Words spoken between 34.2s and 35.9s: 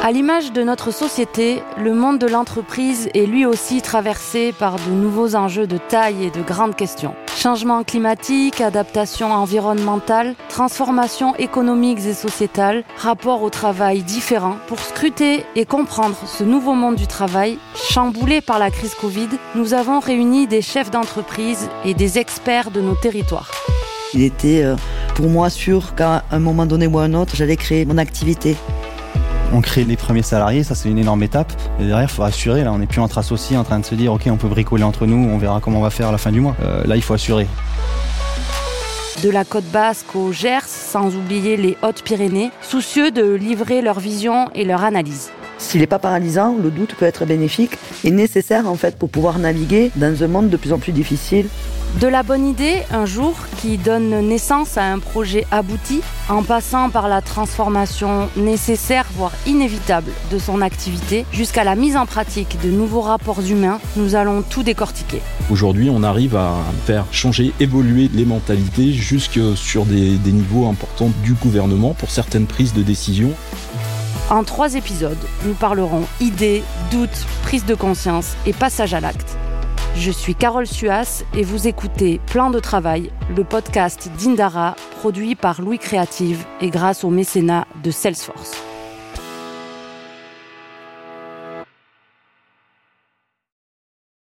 on peut bricoler entre nous, on verra comment on va